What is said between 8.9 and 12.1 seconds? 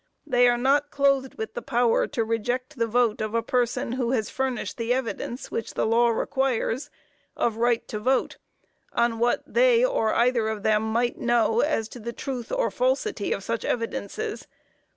on what they or either of them might know, as to